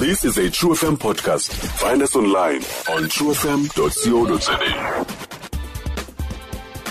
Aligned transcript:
This 0.00 0.24
is 0.24 0.38
a 0.38 0.48
True 0.50 0.70
FM 0.74 0.96
podcast. 0.96 1.52
Find 1.78 2.02
us 2.02 2.16
online 2.16 2.62
on 2.88 3.04
truefm.co.za. 3.08 4.58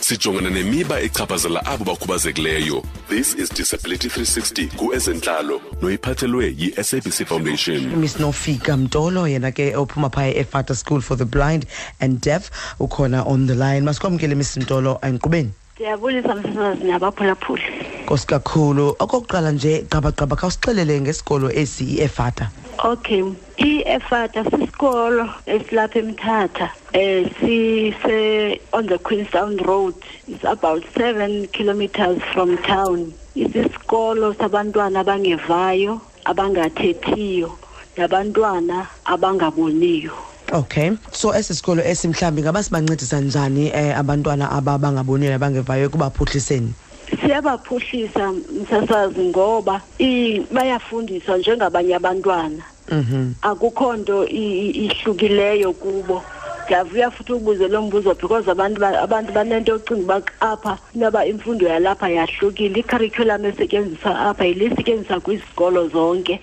Sijongana 0.02 0.50
nemiba 0.50 1.00
echaphazela 1.02 1.66
abo 1.66 1.86
bakhubazekileyo. 1.86 2.84
This 3.10 3.36
is 3.36 3.50
Disability 3.50 4.08
360 4.10 4.68
kuezentlalo 4.78 5.62
noyiphathelwe 5.82 6.56
yi-SABC 6.58 7.26
Foundation. 7.26 7.96
Miss 7.96 8.20
Nofika 8.20 8.78
Mtolo 8.78 9.28
yena 9.28 9.52
ke 9.52 9.76
ophuma 9.76 10.10
phaya 10.10 10.36
eFata 10.36 10.76
School 10.76 11.02
for 11.02 11.18
the 11.18 11.26
Blind 11.26 11.66
and 12.00 12.22
Deaf 12.22 12.50
ukhona 12.80 13.26
on 13.26 13.48
the 13.48 13.56
line 13.56 13.82
masikwamkele 13.82 14.36
Miss 14.36 14.58
Mtolo 14.58 15.00
ayinqubeni 15.02 15.50
ndiyabulisa 15.80 16.36
msasazi 16.36 16.84
nabaphulaphuli. 16.84 17.64
Nkosi 18.04 18.28
kakhulu. 18.28 18.96
Okokuqala 19.00 19.52
nje 19.52 19.86
qabaqaba 19.90 20.36
khawusixelele 20.36 21.02
ngesikolo 21.02 21.52
esi 21.62 22.02
eFata 22.02 22.46
okay 22.84 23.24
i-efata 23.58 24.44
sisikolo 24.44 25.30
esilapha 25.46 26.00
emthatha 26.00 26.68
um 26.94 27.30
sise 27.40 28.60
on 28.74 28.88
the 28.88 28.98
queenstown 28.98 29.58
road. 29.58 29.96
It's 30.28 30.44
about 30.44 30.84
seven 30.98 31.48
kilometers 31.48 32.20
from 32.34 32.58
town. 32.58 33.14
Isisikolo 33.36 34.34
sabantwana 34.34 35.00
abangevayo 35.00 36.02
abangathethiyo 36.26 37.52
nabantwana 37.98 38.88
abangaboniyo. 39.06 40.12
Okay. 40.54 40.98
So 41.12 41.30
esi 41.34 41.56
sikolo 41.56 41.82
esimhlambi 41.84 42.42
ngaba 42.42 42.64
sibancedisa 42.64 43.20
njani 43.22 43.68
eh 43.74 43.98
abantwana 43.98 44.52
aba 44.52 44.78
bangaboniyo 44.78 45.32
nabangevayo 45.32 45.86
ekubaphuhliseni? 45.86 46.74
Siyabaphuhlisa 47.22 48.32
msasazi 48.32 49.20
ngoba 49.20 49.82
i- 50.00 50.42
bayafundiswa 50.52 51.38
njengabanye 51.38 51.96
abantwana. 51.96 52.64
Mhm. 52.92 53.34
Akukho 53.42 53.94
nto 53.96 54.28
i- 54.28 54.70
i- 54.70 54.86
ihlukileyo 54.86 55.74
kubo. 55.74 56.24
Ndiyavuya 56.70 57.12
futhi 57.12 57.34
ubuze 57.34 57.68
lo 57.68 57.82
mbuzo 57.82 58.14
because 58.14 58.48
abantu 58.52 58.86
abantu 58.86 59.34
banento 59.34 59.74
ocinga 59.74 60.02
uba 60.04 60.22
apha 60.40 60.78
inoba 60.94 61.26
imfundo 61.26 61.66
yalapha 61.66 62.10
yahlukile. 62.10 62.80
I-curriculum 62.80 63.46
esetyenziswa 63.46 64.12
apha 64.30 64.46
yile 64.46 64.66
isetyenziswa 64.66 65.20
kwizikolo 65.20 65.88
zonke. 65.90 66.40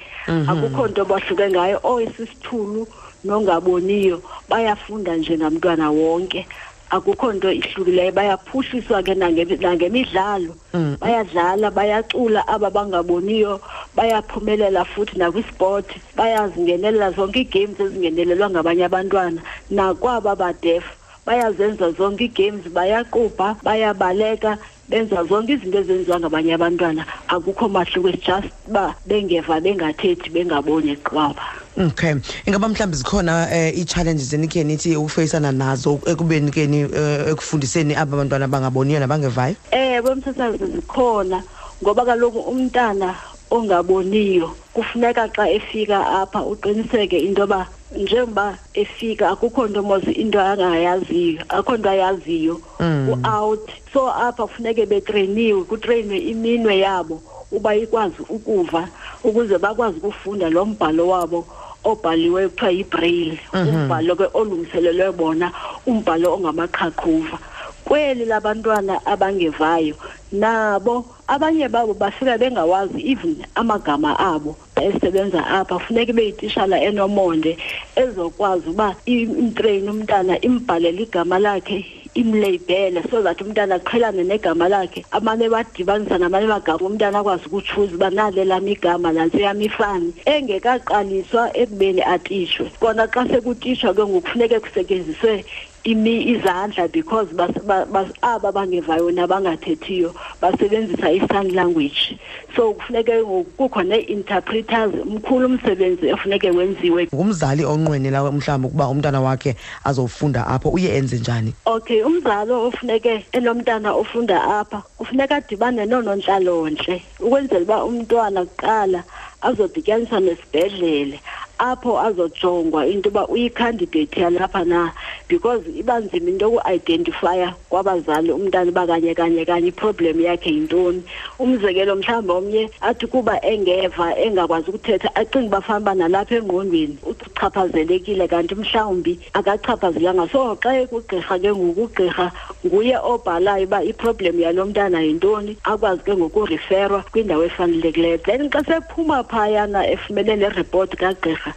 Akukho 0.51 0.89
nto 0.89 1.05
bahluke 1.05 1.51
ngayo. 1.51 1.79
Oyisisithulu 1.85 2.89
nongaboniyo. 3.25 4.19
Bayafunda 4.49 5.17
njengamntwana 5.17 5.91
wonke 5.91 6.47
akukho 6.91 7.33
nto 7.33 7.53
ihlukileyo 7.53 8.13
bayaphuhliswa 8.13 9.03
ke 9.03 9.15
nangemidlalo. 9.15 9.63
Nangemidlalo 9.63 10.53
bayadlala 11.01 11.71
bayacula 11.71 12.49
aba 12.49 12.71
bangaboniyo 12.71 13.61
bayaphumelela 13.97 14.85
futhi 14.85 15.19
nakwisport 15.19 15.89
bayazingenelela 16.17 17.11
zonke 17.11 17.41
iigames 17.41 17.81
ezingenelelwa 17.81 18.51
ngabanye 18.51 18.85
abantwana. 18.85 19.41
Nakwaba 19.71 20.37
badef 20.37 20.85
bayazenza 21.27 21.91
zonke 21.91 22.25
iigames 22.25 22.65
bayaqubha 22.71 23.57
bayabaleka 23.63 24.59
benza 24.89 25.25
zonke 25.25 25.53
izinto 25.53 25.79
ezenziwa 25.79 26.21
ngabanye 26.21 26.55
abantwana. 26.55 27.03
Akukho 27.29 27.69
mahluko 27.69 28.13
just 28.13 28.51
uba 28.69 28.95
bengeva 29.07 29.61
bengathethi 29.61 30.31
bengaboni 30.31 30.97
qwaba 30.97 31.66
Okay. 31.79 32.15
Ingaba 32.47 32.69
mhlambi 32.69 32.97
zikhona 32.97 33.49
eh 33.53 33.79
i-challenges 33.79 34.33
enikhe 34.33 34.65
nithi 34.65 34.97
ukufeyisana 34.97 35.53
nazo 35.53 36.01
ekubeni 36.07 36.51
ke 36.51 36.67
ni 36.67 36.81
eh, 36.81 37.29
ekufundiseni 37.29 37.95
aba 37.95 38.17
bantwana 38.17 38.45
abangaboniyo 38.45 39.01
nabangevayo 39.01 39.57
ewe 39.71 40.15
msasazi 40.15 40.67
zikhona. 40.67 41.43
Ngoba 41.83 42.05
kaloku 42.05 42.39
umntana 42.39 43.15
ongaboniyo 43.51 44.57
kufuneka 44.73 45.29
xa 45.29 45.51
efika 45.51 46.07
apha 46.07 46.43
uqiniseke 46.43 47.19
into 47.19 47.41
yoba 47.43 47.67
njengoba 47.97 48.59
efika 48.75 49.29
akukho 49.31 49.69
nto 49.69 49.83
mos 49.83 50.05
into 50.05 50.41
angayaziyo 50.41 51.43
akukho 51.49 51.77
nto 51.77 51.91
ayaziyo 51.91 52.61
u-out. 52.81 53.71
So 53.93 54.09
apha 54.09 54.47
kufuneke 54.47 54.87
betreyniwe 54.87 55.65
kutreyinwe 55.65 56.19
iminwe 56.19 56.79
yabo 56.79 57.23
uba 57.53 57.75
ikwazi 57.75 58.17
ukuva 58.29 58.89
ukuze 59.25 59.59
bakwazi 59.59 59.97
ukufunda 59.99 60.51
lo 60.51 60.65
mbhalo 60.65 61.09
wabo. 61.09 61.47
Obhaliweyo 61.91 62.49
kuthiwa 62.51 62.71
yibraille 62.77 63.39
umbhalo 63.55 64.13
ke 64.17 64.27
olungiselelwe 64.39 65.13
bona 65.19 65.47
umbhalo 65.87 66.27
ongamaqhaqhuva 66.35 67.39
kweli 67.87 68.25
labantwana 68.25 68.95
abangevayo 69.07 69.95
nabo 70.33 70.95
abanye 71.29 71.69
babo 71.69 71.95
bafika 71.95 72.39
bengawazi 72.39 72.99
even 73.13 73.37
amagama 73.55 74.19
abo 74.19 74.57
esebenza 74.77 75.47
apha. 75.47 75.79
Funeka 75.79 76.11
ibe 76.11 76.25
yitishala 76.27 76.83
enomonde 76.83 77.57
ezokwazi 77.97 78.69
uba 78.71 78.95
imtreyini 79.07 79.89
umntana 79.91 80.35
imbhalele 80.43 81.03
igama 81.03 81.39
lakhe 81.39 81.79
imleyibhele 82.17 83.01
so 83.11 83.23
that 83.23 83.39
umntana 83.39 83.79
aqhelane 83.79 84.25
negama 84.27 84.69
lakhe. 84.69 85.05
Amane 85.13 85.49
badibanisa 85.49 86.19
namanye 86.19 86.47
amagama 86.47 86.89
umntana 86.89 87.19
akwazi 87.21 87.47
ukutshuza 87.47 87.95
uba 87.95 88.11
nale 88.11 88.45
lam 88.45 88.69
igama 88.69 89.13
nantsi 89.13 89.41
yam 89.43 89.61
ifani. 89.63 90.13
Engekaqaliswa 90.27 91.57
ekubeni 91.57 92.03
atishwe 92.03 92.71
kona 92.81 93.07
xa 93.07 93.27
sekutishwa 93.31 93.95
ke 93.95 94.03
ngoku 94.03 94.29
funeke 94.29 94.61
kusetyenziswe 94.61 95.45
imi 95.87 96.35
izandla 96.35 96.91
because 96.93 97.29
bas, 97.33 97.51
bas, 97.65 97.87
bas, 97.89 98.09
aba 98.23 98.53
bangevayo 98.53 99.11
nabangathethiyo 99.11 100.15
basebenzisa 100.43 101.13
i-sign 101.13 101.55
language. 101.55 102.19
So 102.57 102.75
kufuneke 102.75 103.23
ngoku 103.23 103.45
kukho 103.45 103.83
nee-interpreters 103.83 104.93
mkhulu 105.05 105.47
umsebenzi 105.47 106.09
efuneke 106.09 106.51
wenziwe. 106.51 107.09
Ngumzali 107.15 107.65
onqwenela 107.65 108.33
mhlawumbi 108.33 108.67
ukuba 108.67 108.89
umntana 108.89 109.21
wakhe 109.21 109.57
azofunda 109.85 110.47
apho 110.47 110.69
uye 110.71 110.97
enze 110.97 111.19
njani? 111.19 111.55
Okay 111.67 112.03
umzalo 112.03 112.67
ofuneke 112.67 113.27
enomntana 113.33 113.93
ofunda 113.93 114.45
apha 114.59 114.83
kufuneka 114.99 115.37
adibane 115.37 115.87
noonontlalontle 115.87 117.03
ukwenzela 117.21 117.63
uba 117.63 117.85
umntwana 117.85 118.45
kuqala 118.45 119.05
azodityaniswa 119.43 120.21
nesibhedlele 120.21 121.21
apho 121.59 121.99
azojongwa 121.99 122.87
into 122.87 123.09
yoba 123.09 123.29
uyikhandidethi 123.29 124.21
yalapha 124.21 124.65
na 124.65 124.93
because 125.29 125.63
iba 125.67 126.01
nzima 126.01 126.29
into 126.31 126.45
yoku-identifya 126.45 127.55
kwabazali 127.71 128.33
umntana 128.33 128.71
uba 128.71 128.87
kanye 128.87 129.15
kanye 129.15 129.45
kanye 129.45 129.69
iproblem 129.69 130.21
yakhe 130.21 130.51
yintoni. 130.51 131.03
Umzekelo 131.39 131.97
mhlawumbi 131.97 132.33
omnye 132.33 132.71
athi 132.81 133.07
kuba 133.07 133.41
engeva 133.45 134.17
engakwazi 134.19 134.71
ukuthetha 134.71 135.15
acinga 135.15 135.47
uba 135.47 135.61
fanuba 135.61 135.95
nalapha 135.95 136.37
engqondweni 136.37 136.99
uchaphazelekile 137.03 138.29
kanti 138.29 138.55
mhlawumbi 138.55 139.21
akachaphazelanga 139.33 140.29
so 140.33 140.57
xa 140.63 140.71
ekugqirha 140.83 141.39
ke 141.39 141.51
ngoku 141.55 141.83
ugqirha 141.83 142.33
nguye 142.67 142.97
obhalayo 142.99 143.65
uba 143.67 143.83
iproblem 143.83 144.41
yalo 144.41 144.67
mntana 144.67 145.01
yintoni 145.07 145.57
akwazi 145.65 146.03
ke 146.03 146.13
ngokureferwa 146.17 147.05
kwindawo 147.13 147.45
efanelekileyo. 147.47 148.19
Then 148.27 148.51
xa 148.51 148.63
sephuma 148.67 149.23
phayana 149.25 149.87
efumene 149.95 150.37
neripoti 150.37 150.97
kagqirha 150.97 151.55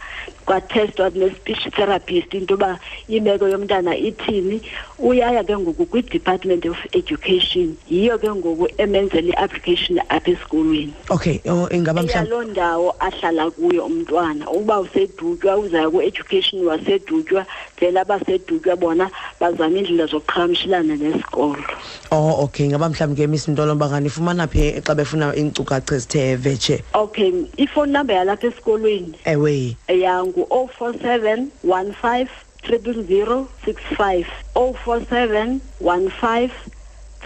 kwatestwa 0.50 1.10
ne-speech 1.14 1.70
therapist 1.70 2.34
into 2.34 2.54
yoba 2.60 2.78
imeko 3.08 3.48
yomntana 3.48 3.96
ithini. 3.96 4.60
Uyaya 4.98 5.44
ke 5.44 5.56
ngoku 5.56 5.86
kwi-department 5.86 6.66
of 6.66 6.76
education. 6.92 7.76
Yiyo 7.88 8.18
ke 8.18 8.28
ngoku 8.28 8.68
emenzela 8.78 9.30
i-application 9.32 9.98
apha 10.08 10.30
esikolweni. 10.30 10.92
Okay 11.10 11.40
oh, 11.46 11.68
ingaba 11.70 12.02
mhlawumbi 12.02 12.12
eyaloo 12.12 12.44
ndawo 12.44 12.94
ahlala 13.00 13.50
kuyo 13.50 13.86
umntwana. 13.86 14.50
Uba 14.50 14.80
usedutywa 14.80 15.56
uzaya 15.56 15.90
ku-education 15.90 16.66
wasedutywa 16.66 17.46
then 17.76 17.96
abasedutywa 17.96 18.76
bona 18.76 19.10
bazama 19.40 19.78
iindlela 19.78 20.06
zokuqhagamshelana 20.06 20.96
nesikolo. 20.96 21.64
Oh 22.10 22.44
okay 22.44 22.66
ingaba 22.66 22.88
mhlawumbi 22.88 23.22
ke 23.22 23.26
miss 23.26 23.48
ntolo 23.48 23.74
banganifumana 23.74 24.48
phi 24.48 24.82
xa 24.82 24.94
befuna 24.94 25.32
iinkcukacha 25.36 25.94
ezithe 25.94 26.36
vetshe? 26.36 26.82
Okay 26.94 27.32
ifowuni 27.56 27.92
number 27.92 28.16
yalapha 28.16 28.46
esikolweni. 28.46 29.14
Ewe. 29.24 29.76
Yangu 29.88 30.39
047 30.46 31.50
15 31.62 32.28
triple 32.62 33.02
zero 33.04 33.48
six 33.64 33.82
five. 33.96 34.26
oh 34.54 34.72
four 34.74 35.00
seven 35.04 35.60
one 35.78 36.10
five 36.10 36.52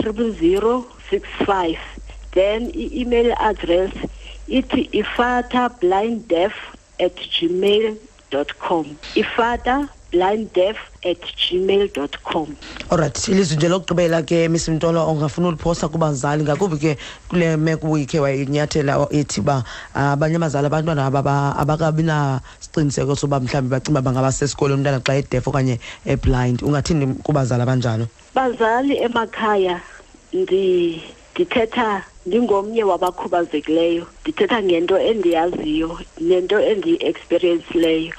triple 0.00 0.32
zero 0.32 0.86
six 1.10 1.28
five. 1.44 1.78
Then 2.32 2.70
i-email 2.74 3.32
address 3.38 3.92
ithi 4.48 4.90
ifata 5.02 5.68
blind 5.80 6.28
def 6.28 6.54
at 7.00 7.16
gmail 7.16 7.96
com. 8.58 8.84
Ifata 9.14 9.88
blind 10.14 10.52
deaf 10.54 10.76
at 11.04 11.18
gmail 11.36 11.90
com. 12.22 12.46
Alright 12.90 13.18
ilizwi 13.28 13.56
nje 13.56 13.68
lokugqibela 13.68 14.22
ke 14.22 14.48
miss 14.48 14.68
mntolo 14.68 15.02
ongafuna 15.10 15.48
uliphosa 15.48 15.88
kubazali 15.88 16.42
ngakubi 16.44 16.76
ke 16.78 16.96
kule 17.28 17.56
meko 17.56 17.90
uyikhe 17.90 18.20
wayinyathela 18.20 19.08
ethi 19.10 19.40
uba 19.40 19.64
ah, 19.94 20.12
abanye 20.12 20.36
abazali 20.36 20.66
abantwana 20.66 21.06
ababa- 21.06 21.56
abakabi 21.58 22.02
nasiqiniseko 22.02 23.16
soba 23.16 23.40
mhlawumbi 23.40 23.70
bacinga 23.70 23.98
uba 23.98 24.02
bangaba 24.02 24.32
sesikolweni 24.32 24.78
umntana 24.80 25.00
xa 25.02 25.14
edef 25.18 25.48
okanye 25.48 25.78
eblind. 26.06 26.62
Ungathini 26.62 27.06
kubazali 27.26 27.62
abanjalo? 27.62 28.06
Bazali 28.34 28.96
emakhaya 29.02 29.80
ndi 30.32 31.02
ndithetha 31.34 32.02
ndingomnye 32.26 32.84
wabakhubazekileyo. 32.84 34.06
Ndithetha 34.22 34.62
ngento 34.62 34.98
endiyaziyo 34.98 35.98
nento 36.20 36.60
endi-experiensileyo 36.60 38.12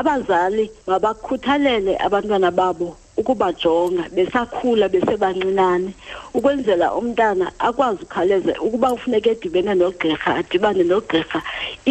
abazali 0.00 0.64
mabakhuthalele 0.86 1.92
abantwana 2.06 2.50
babo 2.50 2.96
ukubajonga 3.16 4.04
besakhula 4.16 4.88
besebancinane 4.88 5.90
ukwenzela 6.36 6.86
umntana 6.98 7.46
akwazi 7.58 8.02
ukhawuleze 8.04 8.52
ukuba 8.66 8.92
ufuneka 8.96 9.30
edibene 9.30 9.72
nogqirha 9.74 10.30
adibane 10.40 10.82
nogqirha 10.84 11.40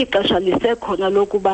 ixesha 0.01 0.37
lisekhona 0.45 1.09
lokuba 1.09 1.53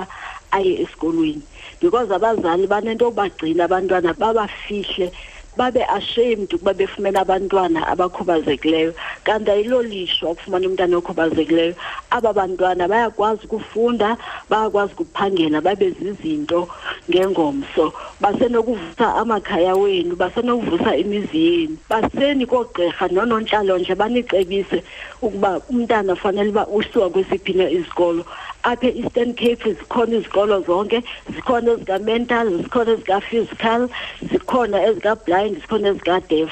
aye 0.51 0.74
esikolweni. 0.83 1.44
Because 1.80 2.09
abazali 2.12 2.68
banento 2.68 3.06
yobagcina 3.06 3.63
abantwana 3.63 4.13
babafihle 4.13 5.07
babe 5.57 5.83
ashamed 5.98 6.53
ukuba 6.53 6.74
befumene 6.74 7.19
abantwana 7.19 7.88
abakhubazekileyo 7.88 8.94
kanti 9.24 9.51
ayilo 9.51 9.81
lishwa 9.81 10.31
ukufumana 10.31 10.68
umntana 10.68 10.98
okhubazekileyo. 10.98 11.75
Aba 12.09 12.33
bantwana 12.33 12.88
bayakwazi 12.88 13.42
ukufunda 13.45 14.18
bayakwazi 14.50 14.94
ukuphangela 14.94 15.62
babe 15.62 15.92
zizinto 15.92 16.69
ngengomso. 17.09 17.94
Basenokuvusa 18.21 19.15
amakhaya 19.15 19.75
wenu 19.75 20.15
basenokuvusa 20.15 20.95
imizi 20.98 21.39
yenu 21.48 21.77
baseni 21.89 22.45
koogqirha 22.45 23.07
noonontlalontle 23.12 23.95
banicebise 23.95 24.83
ukuba 25.21 25.62
umntana 25.69 26.15
fanele 26.15 26.50
uba 26.50 26.68
usiwa 26.68 27.09
kwesiphi 27.09 27.53
na 27.53 27.69
izikolo 27.69 28.25
apha 28.63 28.88
e-eastern 28.88 29.33
cape 29.33 29.74
zikhona 29.74 30.15
izikolo 30.15 30.62
zonke 30.62 31.03
zikhona 31.33 31.71
ezika-mental 31.71 32.48
zikhona 32.57 32.92
ezika-physical 32.94 33.89
zikhona 34.31 34.77
ezika-blind 35.42 35.62
zikhona 35.62 35.90
ezika-deaf 35.90 36.52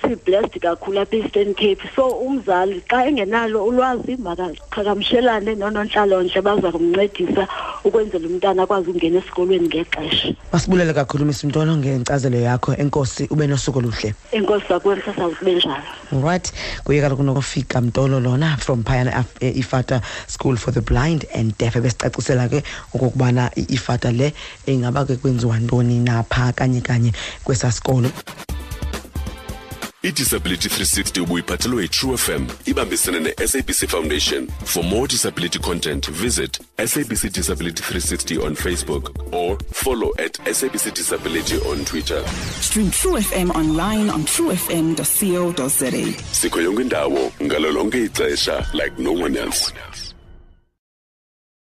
si-blessed 0.00 0.60
kakhulu 0.60 1.00
apha 1.00 1.16
e-eastern 1.16 1.54
cape. 1.54 1.82
So 1.96 2.04
umzali 2.26 2.80
xa 2.90 3.06
engenalo 3.08 3.64
ulwazi 3.68 4.16
makaqhagamshelane 4.16 5.54
noonontlalontle 5.56 6.42
baza 6.42 6.72
kumncedisa. 6.72 7.48
Ukwenzela 7.84 8.28
umntana 8.28 8.62
akwazi 8.62 8.90
ukungena 8.90 9.18
esikolweni 9.18 9.68
ngexesha. 9.68 10.34
Masibulele 10.52 10.92
kakhulu 10.92 11.24
miss 11.24 11.44
mntolo 11.44 11.76
ngenkcazelo 11.76 12.38
yakho. 12.38 12.74
Enkosi 12.74 13.26
ube 13.30 13.46
nosuku 13.46 13.78
oluhle. 13.78 14.14
Enkosi 14.32 14.64
zakuwe 14.68 14.96
msasazi 14.96 15.34
kube 15.34 15.54
njalo. 15.54 15.82
Alright 16.12 16.52
kuye 16.84 17.00
kaloku 17.00 17.22
nokufika 17.22 17.80
mtolo 17.80 18.20
lona 18.20 18.56
from 18.56 18.84
phayana 18.84 19.24
ifata 19.40 20.00
school 20.26 20.56
for 20.56 20.74
the 20.74 20.80
blind 20.80 21.26
and 21.34 21.58
deaf. 21.58 21.76
Ebesicacisela 21.76 22.48
ke 22.48 22.62
okokubana 22.94 23.50
ifata 23.56 24.12
le 24.12 24.32
ingaba 24.66 25.04
ke 25.04 25.16
kwenziwa 25.16 25.58
ntoni 25.58 26.00
napha 26.00 26.52
kanye 26.52 26.80
kanye 26.80 27.12
kwesaa 27.44 27.70
sikolo. 27.72 28.10
Idisability 30.04 30.68
360 30.68 31.20
ubuyiphathelwe 31.20 31.82
yitrue 31.82 32.16
fm 32.16 32.46
ibambisene 32.66 33.20
ne-sabc 33.20 33.86
foundation. 33.88 34.46
For 34.64 34.84
more 34.84 35.06
disability 35.08 35.58
content 35.58 36.10
visit 36.10 36.60
sabc 36.86 37.30
disability 37.32 37.82
360 37.82 38.38
on 38.46 38.54
facebook 38.56 39.10
or 39.32 39.58
follow 39.72 40.10
at 40.18 40.32
sabc 40.52 40.94
disability 40.94 41.56
on 41.70 41.84
twitter. 41.84 42.22
Stream 42.60 42.90
True 42.90 43.18
FM 43.20 43.50
online 43.56 44.10
on 44.10 44.24
truefm.co.za. 44.24 46.22
sikho 46.32 46.60
yonke 46.60 46.82
indawo 46.82 47.32
ngalo 47.42 47.72
lonke 47.72 48.04
ixesha 48.04 48.66
like 48.74 48.98
no 49.02 49.12
one 49.12 49.36
else 49.40 49.72